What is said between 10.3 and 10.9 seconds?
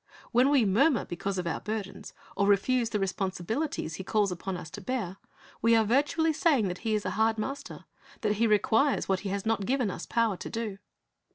to do.